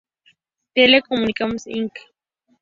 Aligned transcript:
Tele-Communications 0.73 1.67
Inc. 1.67 1.93